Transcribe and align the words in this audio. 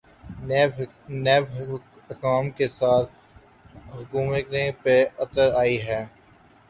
NAB 1.23 1.45
حکام 2.07 2.49
کے 2.57 2.67
ساتھ 2.69 3.09
دھمکیوں 4.11 4.71
پہ 4.83 4.95
اتر 5.19 5.47
آئے 5.61 5.77
ہیں۔ 5.87 6.05